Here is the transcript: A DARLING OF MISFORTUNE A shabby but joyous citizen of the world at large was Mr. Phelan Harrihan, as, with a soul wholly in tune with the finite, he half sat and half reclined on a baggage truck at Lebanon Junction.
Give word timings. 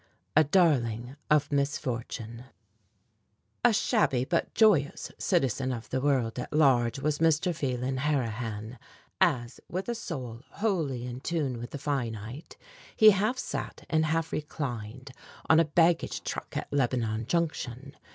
A 0.35 0.43
DARLING 0.43 1.15
OF 1.29 1.51
MISFORTUNE 1.51 2.45
A 3.63 3.71
shabby 3.71 4.25
but 4.25 4.51
joyous 4.55 5.11
citizen 5.19 5.71
of 5.71 5.91
the 5.91 6.01
world 6.01 6.39
at 6.39 6.51
large 6.51 6.97
was 6.97 7.19
Mr. 7.19 7.53
Phelan 7.53 7.97
Harrihan, 7.97 8.79
as, 9.19 9.59
with 9.69 9.87
a 9.87 9.93
soul 9.93 10.41
wholly 10.53 11.05
in 11.05 11.19
tune 11.19 11.59
with 11.59 11.69
the 11.69 11.77
finite, 11.77 12.57
he 12.95 13.11
half 13.11 13.37
sat 13.37 13.85
and 13.91 14.05
half 14.07 14.31
reclined 14.31 15.11
on 15.47 15.59
a 15.59 15.65
baggage 15.65 16.23
truck 16.23 16.57
at 16.57 16.73
Lebanon 16.73 17.27
Junction. 17.27 17.95